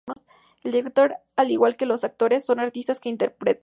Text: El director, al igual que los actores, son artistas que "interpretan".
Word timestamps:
El 0.63 0.71
director, 0.71 1.17
al 1.35 1.51
igual 1.51 1.77
que 1.77 1.85
los 1.85 2.03
actores, 2.03 2.43
son 2.43 2.59
artistas 2.59 2.99
que 2.99 3.09
"interpretan". 3.09 3.59